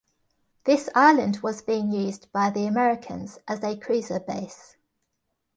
This 0.63 0.89
island 0.95 1.41
was 1.43 1.61
being 1.61 1.91
used 1.91 2.31
by 2.31 2.49
the 2.49 2.65
Americans 2.65 3.37
as 3.47 3.63
a 3.63 3.77
cruiser 3.77 4.19
base. 4.19 4.75